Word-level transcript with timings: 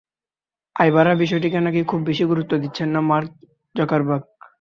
আয় 0.75 0.91
বাড়ার 0.95 1.17
বিষয়টিকে 1.17 1.59
নাকি 1.59 1.81
খুব 1.83 1.99
বেশি 2.09 2.23
গুরুত্ব 2.25 2.53
দিচ্ছেন 2.57 2.87
না 2.89 3.01
মার্ক 3.09 3.31
জাকারবার্গ। 3.75 4.25